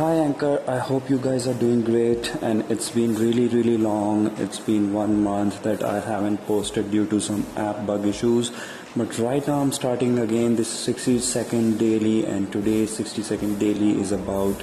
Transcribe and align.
Hi 0.00 0.14
Anchor, 0.14 0.62
I 0.66 0.78
hope 0.78 1.10
you 1.10 1.18
guys 1.18 1.46
are 1.46 1.52
doing 1.52 1.82
great 1.82 2.34
and 2.36 2.64
it's 2.70 2.90
been 2.90 3.14
really 3.16 3.48
really 3.48 3.76
long. 3.76 4.28
It's 4.44 4.58
been 4.58 4.94
one 4.94 5.22
month 5.22 5.62
that 5.64 5.82
I 5.82 6.00
haven't 6.00 6.38
posted 6.46 6.90
due 6.90 7.04
to 7.08 7.20
some 7.20 7.44
app 7.54 7.84
bug 7.84 8.06
issues. 8.06 8.50
But 8.96 9.18
right 9.18 9.46
now 9.46 9.58
I'm 9.60 9.72
starting 9.72 10.18
again 10.20 10.56
this 10.56 10.70
60 10.70 11.18
second 11.18 11.78
daily 11.78 12.24
and 12.24 12.50
today's 12.50 12.96
60 12.96 13.22
second 13.22 13.58
daily 13.58 13.90
is 14.00 14.10
about 14.10 14.62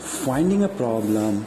finding 0.00 0.64
a 0.64 0.68
problem 0.68 1.46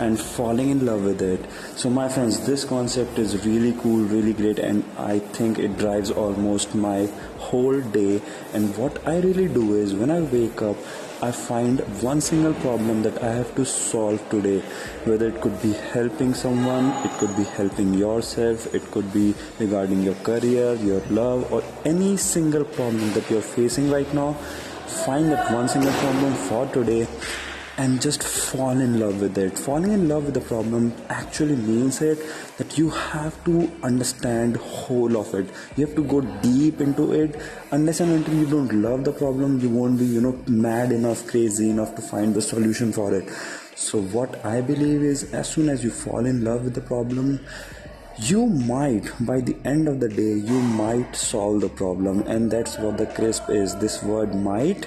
and 0.00 0.18
falling 0.18 0.70
in 0.70 0.84
love 0.84 1.04
with 1.04 1.22
it. 1.22 1.40
So 1.76 1.88
my 1.88 2.08
friends, 2.08 2.46
this 2.46 2.64
concept 2.64 3.18
is 3.18 3.46
really 3.46 3.72
cool, 3.80 4.04
really 4.04 4.32
great 4.32 4.58
and 4.58 4.84
I 4.98 5.18
think 5.18 5.58
it 5.58 5.78
drives 5.78 6.10
almost 6.10 6.74
my 6.74 7.08
whole 7.38 7.80
day 7.80 8.20
and 8.52 8.76
what 8.76 9.06
I 9.06 9.20
really 9.20 9.48
do 9.48 9.74
is 9.74 9.94
when 9.94 10.10
I 10.10 10.20
wake 10.20 10.62
up 10.62 10.76
I 11.22 11.30
find 11.32 11.80
one 12.02 12.20
single 12.20 12.52
problem 12.54 13.02
that 13.02 13.22
I 13.22 13.32
have 13.32 13.54
to 13.54 13.64
solve 13.64 14.28
today. 14.28 14.58
Whether 15.04 15.28
it 15.28 15.40
could 15.40 15.62
be 15.62 15.72
helping 15.72 16.34
someone, 16.34 16.90
it 17.06 17.12
could 17.12 17.34
be 17.34 17.44
helping 17.44 17.94
yourself, 17.94 18.74
it 18.74 18.90
could 18.90 19.10
be 19.10 19.34
regarding 19.58 20.02
your 20.02 20.16
career, 20.16 20.74
your 20.74 21.00
love, 21.08 21.50
or 21.50 21.62
any 21.86 22.18
single 22.18 22.64
problem 22.64 23.10
that 23.14 23.30
you're 23.30 23.40
facing 23.40 23.90
right 23.90 24.12
now. 24.12 24.34
Find 25.06 25.32
that 25.32 25.50
one 25.50 25.66
single 25.68 25.92
problem 25.92 26.34
for 26.34 26.66
today 26.66 27.06
and 27.76 28.00
just 28.00 28.22
fall 28.22 28.70
in 28.70 29.00
love 29.00 29.20
with 29.20 29.36
it. 29.36 29.58
Falling 29.58 29.92
in 29.92 30.08
love 30.08 30.26
with 30.26 30.34
the 30.34 30.40
problem 30.40 30.92
actually 31.08 31.56
means 31.56 32.00
it 32.00 32.18
that 32.56 32.78
you 32.78 32.90
have 32.90 33.42
to 33.44 33.70
understand 33.82 34.56
whole 34.56 35.16
of 35.16 35.34
it. 35.34 35.48
You 35.76 35.86
have 35.86 35.96
to 35.96 36.04
go 36.04 36.20
deep 36.20 36.80
into 36.80 37.12
it. 37.12 37.40
Unless 37.72 38.00
and 38.00 38.12
until 38.12 38.34
you 38.34 38.46
don't 38.46 38.72
love 38.80 39.04
the 39.04 39.12
problem, 39.12 39.58
you 39.60 39.68
won't 39.68 39.98
be, 39.98 40.04
you 40.04 40.20
know, 40.20 40.38
mad 40.46 40.92
enough, 40.92 41.26
crazy 41.26 41.70
enough 41.70 41.96
to 41.96 42.02
find 42.02 42.34
the 42.34 42.42
solution 42.42 42.92
for 42.92 43.12
it. 43.12 43.28
So 43.74 44.00
what 44.00 44.44
I 44.44 44.60
believe 44.60 45.02
is 45.02 45.34
as 45.34 45.48
soon 45.48 45.68
as 45.68 45.82
you 45.82 45.90
fall 45.90 46.26
in 46.26 46.44
love 46.44 46.64
with 46.64 46.74
the 46.74 46.80
problem, 46.80 47.40
you 48.18 48.46
might 48.46 49.10
by 49.26 49.40
the 49.40 49.56
end 49.64 49.88
of 49.88 49.98
the 49.98 50.08
day 50.08 50.34
you 50.34 50.60
might 50.60 51.16
solve 51.16 51.60
the 51.60 51.68
problem 51.68 52.20
and 52.28 52.48
that's 52.48 52.78
what 52.78 52.96
the 52.96 53.06
crisp 53.06 53.50
is 53.50 53.74
this 53.78 54.04
word 54.04 54.32
might 54.32 54.86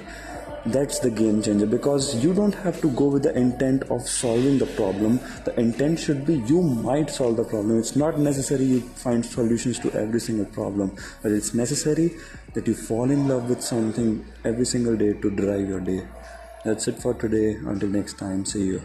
that's 0.71 0.99
the 0.99 1.09
game 1.09 1.41
changer 1.41 1.65
because 1.65 2.15
you 2.23 2.33
don't 2.33 2.55
have 2.55 2.79
to 2.81 2.89
go 2.91 3.07
with 3.07 3.23
the 3.23 3.35
intent 3.37 3.83
of 3.83 4.07
solving 4.07 4.57
the 4.57 4.65
problem. 4.65 5.19
The 5.45 5.59
intent 5.59 5.99
should 5.99 6.25
be 6.25 6.35
you 6.51 6.61
might 6.61 7.09
solve 7.09 7.37
the 7.37 7.43
problem. 7.43 7.79
It's 7.79 7.95
not 7.95 8.19
necessary 8.19 8.65
you 8.65 8.81
find 8.81 9.25
solutions 9.25 9.79
to 9.79 9.91
every 9.93 10.19
single 10.19 10.45
problem 10.45 10.95
but 11.21 11.31
it's 11.31 11.53
necessary 11.53 12.15
that 12.53 12.67
you 12.67 12.73
fall 12.73 13.09
in 13.09 13.27
love 13.27 13.49
with 13.49 13.61
something 13.61 14.25
every 14.45 14.65
single 14.65 14.95
day 14.95 15.13
to 15.13 15.29
drive 15.31 15.67
your 15.67 15.79
day. 15.79 16.07
That's 16.63 16.87
it 16.87 16.99
for 16.99 17.13
today. 17.13 17.55
Until 17.55 17.89
next 17.89 18.17
time 18.17 18.45
see 18.45 18.65
you 18.65 18.81